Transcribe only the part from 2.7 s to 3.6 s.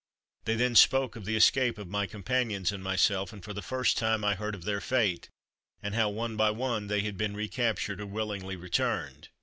and myself, and for